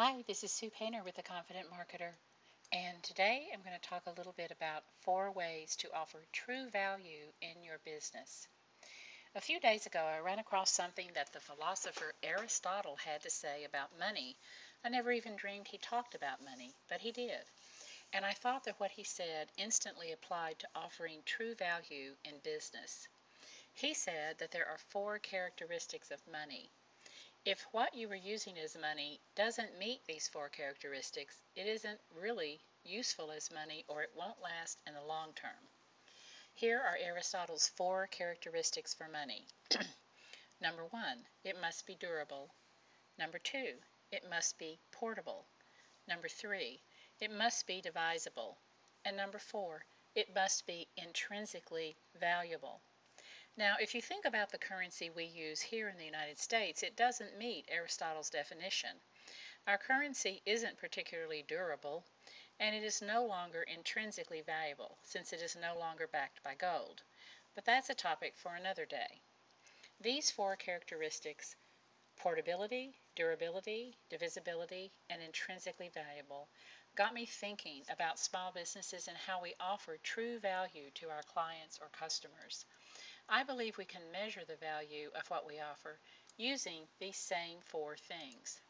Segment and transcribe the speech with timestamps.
[0.00, 2.12] Hi, this is Sue Painter with The Confident Marketer,
[2.70, 6.70] and today I'm going to talk a little bit about four ways to offer true
[6.70, 8.46] value in your business.
[9.34, 13.64] A few days ago, I ran across something that the philosopher Aristotle had to say
[13.64, 14.36] about money.
[14.84, 17.42] I never even dreamed he talked about money, but he did.
[18.12, 23.08] And I thought that what he said instantly applied to offering true value in business.
[23.74, 26.70] He said that there are four characteristics of money
[27.44, 32.60] if what you are using as money doesn't meet these four characteristics, it isn't really
[32.84, 35.68] useful as money or it won't last in the long term.
[36.54, 39.46] Here are Aristotle's four characteristics for money.
[40.60, 42.52] Number one, it must be durable.
[43.16, 43.74] Number two,
[44.10, 45.46] it must be portable.
[46.08, 46.82] Number three,
[47.20, 48.58] it must be divisible.
[49.04, 52.82] And number four, it must be intrinsically valuable.
[53.58, 56.94] Now, if you think about the currency we use here in the United States, it
[56.94, 59.00] doesn't meet Aristotle's definition.
[59.66, 62.04] Our currency isn't particularly durable,
[62.60, 67.02] and it is no longer intrinsically valuable since it is no longer backed by gold.
[67.56, 69.22] But that's a topic for another day.
[70.00, 71.56] These four characteristics
[72.14, 76.48] portability, durability, divisibility, and intrinsically valuable
[76.96, 81.78] got me thinking about small businesses and how we offer true value to our clients
[81.80, 82.64] or customers.
[83.28, 85.98] I believe we can measure the value of what we offer
[86.36, 88.60] using these same four things.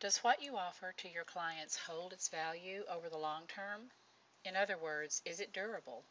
[0.00, 3.90] Does what you offer to your clients hold its value over the long term?
[4.44, 6.04] In other words, is it durable?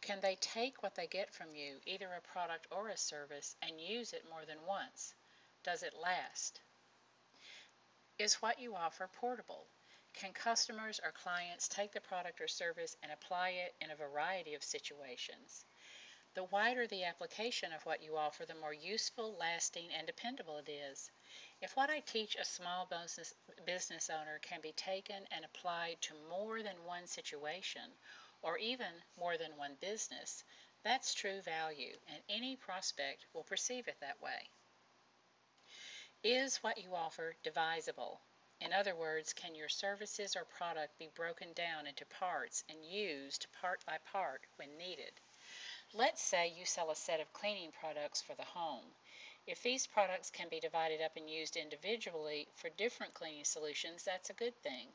[0.00, 3.80] Can they take what they get from you, either a product or a service, and
[3.80, 5.14] use it more than once?
[5.62, 6.60] Does it last?
[8.18, 9.68] Is what you offer portable?
[10.12, 14.54] Can customers or clients take the product or service and apply it in a variety
[14.54, 15.64] of situations?
[16.34, 20.68] The wider the application of what you offer, the more useful, lasting, and dependable it
[20.68, 21.12] is.
[21.60, 26.14] If what I teach a small business, business owner can be taken and applied to
[26.28, 27.96] more than one situation,
[28.42, 30.42] or even more than one business,
[30.82, 34.50] that's true value, and any prospect will perceive it that way.
[36.24, 38.20] Is what you offer divisible?
[38.60, 43.46] In other words, can your services or product be broken down into parts and used
[43.52, 45.12] part by part when needed?
[45.92, 48.96] Let's say you sell a set of cleaning products for the home.
[49.46, 54.30] If these products can be divided up and used individually for different cleaning solutions, that's
[54.30, 54.88] a good thing.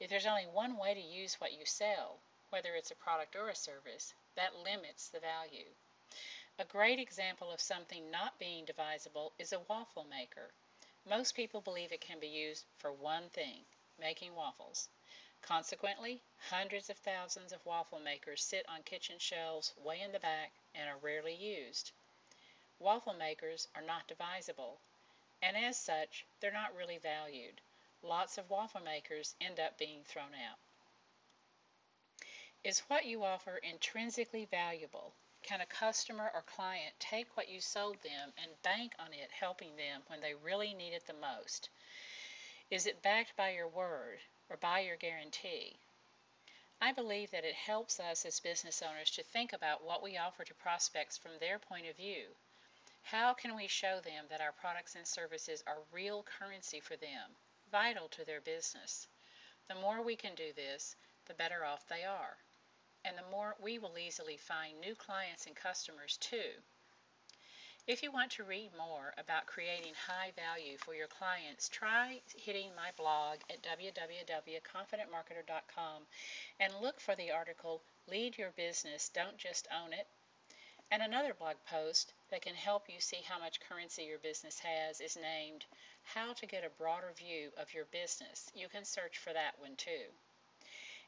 [0.00, 3.50] If there's only one way to use what you sell, whether it's a product or
[3.50, 5.68] a service, that limits the value.
[6.60, 10.50] A great example of something not being divisible is a waffle maker.
[11.06, 13.64] Most people believe it can be used for one thing,
[13.96, 14.88] making waffles.
[15.40, 20.50] Consequently, hundreds of thousands of waffle makers sit on kitchen shelves way in the back
[20.74, 21.92] and are rarely used.
[22.80, 24.80] Waffle makers are not divisible,
[25.40, 27.60] and as such, they're not really valued.
[28.02, 30.58] Lots of waffle makers end up being thrown out.
[32.64, 35.14] Is what you offer intrinsically valuable?
[35.42, 39.76] Can a customer or client take what you sold them and bank on it helping
[39.76, 41.70] them when they really need it the most?
[42.70, 44.20] Is it backed by your word?
[44.50, 45.76] or by your guarantee.
[46.80, 50.44] I believe that it helps us as business owners to think about what we offer
[50.44, 52.24] to prospects from their point of view.
[53.02, 57.36] How can we show them that our products and services are real currency for them,
[57.70, 59.06] vital to their business?
[59.68, 60.94] The more we can do this,
[61.26, 62.36] the better off they are.
[63.08, 66.60] And the more we will easily find new clients and customers too.
[67.86, 72.76] If you want to read more about creating high value for your clients, try hitting
[72.76, 76.06] my blog at www.confidentmarketer.com
[76.60, 80.06] and look for the article Lead Your Business, Don't Just Own It.
[80.90, 85.00] And another blog post that can help you see how much currency your business has
[85.00, 85.64] is named
[86.02, 88.52] How to Get a Broader View of Your Business.
[88.54, 90.12] You can search for that one too.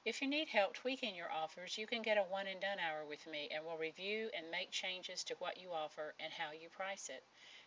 [0.02, 3.04] If you need help tweaking your offers, you can get a one and done hour
[3.04, 6.70] with me and we'll review and make changes to what you offer and how you
[6.70, 7.22] price it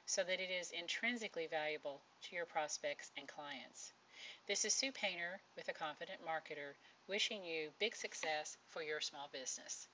[0.08, 3.94] so that it is intrinsically valuable to your prospects and clients.
[4.48, 6.74] This is Sue Painter with A Confident Marketer
[7.08, 9.88] wishing you big success for your small business.